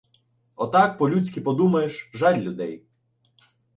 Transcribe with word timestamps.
Отак, 0.55 0.97
по-людськи, 0.97 1.39
подумаєш— 1.41 2.09
жаль 2.13 2.41
людей. 2.41 2.85